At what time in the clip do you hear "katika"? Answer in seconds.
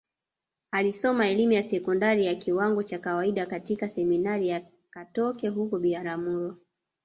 3.45-3.89